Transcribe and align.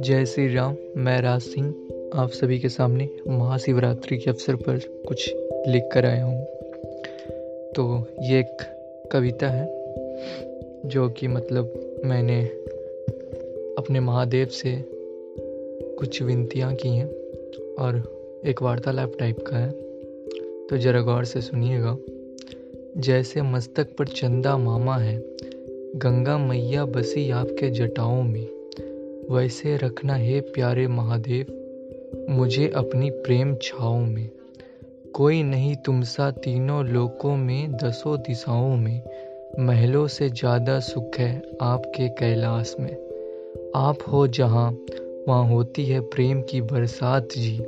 जय 0.00 0.24
श्री 0.26 0.54
राम, 0.54 0.76
मैं 0.96 1.20
राज 1.20 1.40
सिंह, 1.40 1.88
आप 2.14 2.30
सभी 2.30 2.58
के 2.58 2.68
सामने 2.68 3.08
महाशिवरात्रि 3.28 4.18
के 4.18 4.30
अवसर 4.30 4.56
पर 4.56 4.78
कुछ 5.08 5.34
लिख 5.68 5.88
कर 5.92 6.06
आया 6.06 6.24
हूँ। 6.24 6.44
तो 7.76 8.06
ये 8.22 8.40
एक 8.40 8.56
कविता 9.12 9.48
है, 9.48 9.66
जो 10.86 11.08
कि 11.08 11.28
मतलब 11.28 11.96
मैंने 12.04 12.44
अपने 13.78 14.00
महादेव 14.00 14.46
से 14.46 14.84
कुछ 15.94 16.22
विनतियाँ 16.22 16.74
की 16.74 16.88
हैं, 16.88 17.08
और 17.78 18.16
एक 18.46 18.62
वार्तालाप 18.62 19.12
टाइप 19.18 19.36
का 19.46 19.56
है। 19.56 19.70
तो 20.66 20.76
ज़रा 20.76 21.00
गौर 21.00 21.24
से 21.24 21.40
सुनिएगा। 21.40 21.98
जैसे 22.98 23.42
मस्तक 23.42 23.96
पर 23.96 24.08
चंदा 24.08 24.56
मामा 24.58 24.96
है, 24.96 25.18
गंगा 25.96 26.38
मैया 26.38 26.84
बसी 26.84 27.30
आपके 27.30 27.70
जटाओं 27.70 28.22
में। 28.22 28.46
वैसे 29.30 29.76
रखना 29.76 30.14
है 30.14 30.40
प्यारे 30.40 30.86
महादेव, 30.86 31.46
मुझे 32.30 32.68
अपनी 32.68 33.10
प्रेम 33.10 33.56
छाओ 33.62 33.98
में। 33.98 34.30
कोई 35.14 35.42
नहीं 35.42 35.76
तुम 35.76 36.02
सा 36.02 36.30
तीनों 36.30 36.84
लोकों 36.84 37.36
में, 37.36 37.72
दसों 37.72 38.18
दिशाओं 38.18 38.76
में। 38.76 39.02
महलों 39.58 40.06
से 40.06 40.28
ज़्यादा 40.28 40.80
सुख 40.80 41.18
है 41.18 41.42
आपके 41.62 42.08
कैलाश 42.08 42.76
में। 42.80 42.92
आप 43.76 43.98
हो 44.12 44.26
जहाँ, 44.26 44.70
वहाँ 45.28 45.48
होती 45.48 45.84
है 45.86 46.00
प्रेम 46.00 46.42
की 46.42 46.60
बरसात 46.60 47.28
जी। 47.38 47.64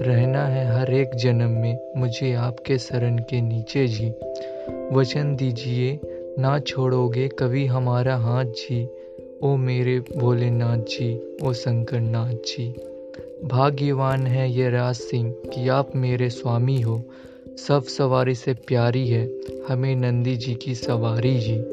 रहना 0.00 0.46
है 0.46 0.80
हर 0.80 0.92
एक 0.92 1.14
जन्म 1.14 1.50
में, 1.50 1.78
मुझे 1.96 2.34
आपके 2.34 2.78
शरण 2.78 3.18
के 3.18 3.40
नीचे 3.40 3.86
जी। 3.88 4.12
वचन 4.92 5.36
दीजिए, 5.36 6.00
ना 6.38 6.58
छोड़ोगे 6.58 7.28
कभी 7.28 7.66
हमारा 7.66 8.16
हाथ 8.16 8.44
जी। 8.44 8.88
ओ 9.42 9.56
मेरे 9.56 10.00
भोलेनाथ 10.16 10.78
जी, 10.78 11.36
ओ 11.42 11.52
शंकर 11.52 12.00
नाथ 12.00 12.32
जी। 12.32 12.74
भाग्यवान 13.44 14.26
है 14.26 14.50
ये 14.50 14.70
राज 14.70 14.94
सिंह 14.94 15.30
कि 15.30 15.68
आप 15.68 15.96
मेरे 15.96 16.30
स्वामी 16.30 16.80
हो। 16.80 17.02
सब 17.66 17.82
सवारी 17.82 18.34
से 18.34 18.54
प्यारी 18.54 19.08
है, 19.08 19.30
हमें 19.68 19.96
नंदी 19.96 20.36
जी 20.36 20.54
की 20.54 20.74
सवारी 20.74 21.38
जी। 21.38 21.64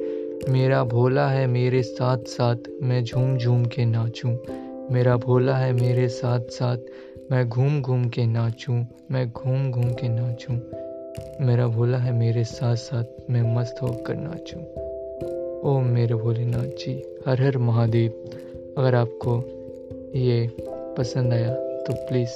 मेरा 0.49 0.83
भोला 0.83 1.27
है 1.27 1.47
मेरे 1.47 1.83
साथ 1.83 2.17
साथ 2.17 2.55
मैं 2.83 3.03
झूम 3.03 3.37
झूम 3.37 3.65
के 3.65 3.85
नाचूं। 3.85 4.37
मेरा 4.91 5.17
भोला 5.17 5.57
है 5.57 5.73
मेरे 5.73 6.07
साथ 6.07 6.39
साथ 6.39 6.77
मैं 7.31 7.49
घूम 7.49 7.81
घूम 7.81 8.09
के 8.09 8.25
नाचूं, 8.25 8.85
मैं 9.11 9.29
घूम 9.29 9.71
घूम 9.71 9.91
के 9.91 10.09
नाचूं। 10.09 10.86
मेरा 11.41 11.67
भोला 11.67 11.97
है, 11.97 12.11
मेरे 12.11 12.43
साथ 12.43 12.75
साथ 12.75 13.03
मैं 13.29 13.55
मस्त 13.55 13.81
होकर 13.81 14.15
नाचूं। 14.15 14.61
ओ 15.61 15.79
मेरे 15.79 16.15
भोलेनाथ 16.15 16.63
जी, 16.63 17.19
हर 17.27 17.41
हर 17.41 17.57
महादेव, 17.57 18.11
अगर 18.77 18.95
आपको 18.95 19.43
ये 20.15 20.49
पसंद 20.97 21.33
आया 21.33 21.53
तो 21.55 21.93
प्लीज़ 21.93 22.29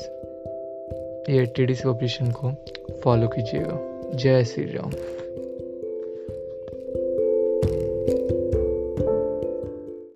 ये 1.31 1.45
टी 1.45 1.65
डी 1.65 1.75
सी 1.75 1.87
ऑपरेशन 1.87 2.31
को 2.31 2.51
फॉलो 3.03 3.27
कीजिएगा। 3.27 3.79
जय 4.15 4.43
श्री 4.43 4.63
राम। 4.63 4.91